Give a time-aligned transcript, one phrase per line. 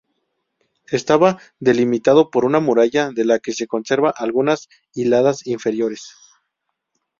[0.91, 6.15] Estaba delimitado por una muralla de la que se conservan algunas hiladas inferiores.